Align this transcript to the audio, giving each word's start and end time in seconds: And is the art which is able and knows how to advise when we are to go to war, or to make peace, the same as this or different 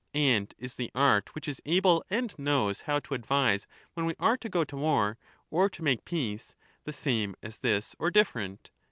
And 0.15 0.51
is 0.57 0.73
the 0.73 0.89
art 0.95 1.35
which 1.35 1.47
is 1.47 1.61
able 1.63 2.03
and 2.09 2.33
knows 2.39 2.81
how 2.81 2.97
to 3.01 3.13
advise 3.13 3.67
when 3.93 4.07
we 4.07 4.15
are 4.19 4.35
to 4.35 4.49
go 4.49 4.63
to 4.63 4.75
war, 4.75 5.19
or 5.51 5.69
to 5.69 5.83
make 5.83 6.05
peace, 6.05 6.55
the 6.85 6.91
same 6.91 7.35
as 7.43 7.59
this 7.59 7.95
or 7.99 8.09
different 8.09 8.71